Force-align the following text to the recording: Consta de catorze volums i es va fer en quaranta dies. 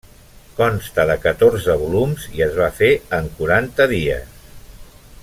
Consta 0.59 1.03
de 1.09 1.17
catorze 1.25 1.75
volums 1.83 2.25
i 2.39 2.43
es 2.49 2.57
va 2.63 2.71
fer 2.81 2.91
en 3.19 3.29
quaranta 3.39 3.89
dies. 3.97 4.37